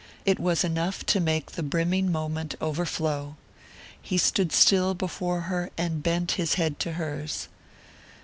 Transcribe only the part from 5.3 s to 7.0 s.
her and bent his head to